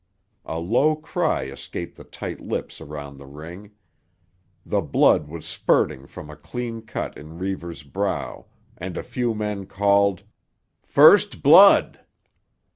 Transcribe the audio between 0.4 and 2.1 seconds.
A low cry escaped the